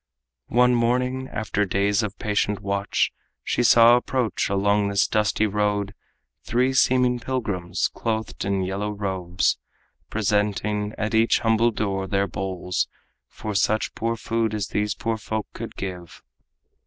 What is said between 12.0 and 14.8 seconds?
their bowls For such poor food as